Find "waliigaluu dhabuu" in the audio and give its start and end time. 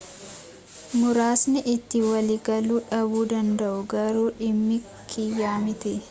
2.11-3.21